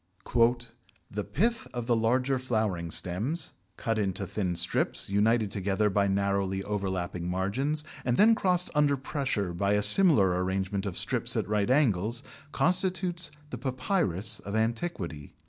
[1.11, 3.53] "The pith of the larger flowering stems...
[3.77, 9.53] cut into thin strips, united together by narrowly overlapping margins, and then crossed under pressure
[9.53, 15.35] by a similar arrangement of strips at right angles, constitutes the Papyrus of antiquity."